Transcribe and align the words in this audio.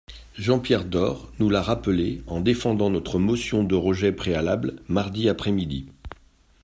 Jean-Pierre 0.33 0.85
Door 0.85 1.31
nous 1.37 1.47
l’a 1.51 1.61
rappelé 1.61 2.23
en 2.25 2.41
défendant 2.41 2.89
notre 2.89 3.19
motion 3.19 3.63
de 3.63 3.75
rejet 3.75 4.11
préalable 4.11 4.81
mardi 4.89 5.29
après-midi. 5.29 5.89